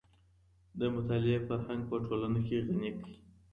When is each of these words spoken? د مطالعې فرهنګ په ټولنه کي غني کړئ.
د 0.79 0.81
مطالعې 0.95 1.37
فرهنګ 1.47 1.81
په 1.89 1.95
ټولنه 2.07 2.39
کي 2.47 2.57
غني 2.67 2.91
کړئ. 2.97 3.15